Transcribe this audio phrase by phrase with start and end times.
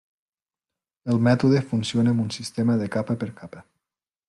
[1.15, 3.65] El mètode funciona amb un sistema de capa per capa.